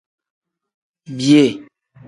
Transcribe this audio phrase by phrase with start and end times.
[1.17, 1.51] Biyee.